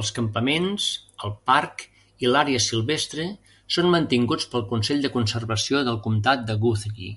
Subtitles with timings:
[0.00, 0.84] Els campaments,
[1.28, 1.82] el parc
[2.26, 3.24] i l'àrea silvestre
[3.78, 7.12] són mantinguts pel Consell de Conservació del Comtat de Guthrie.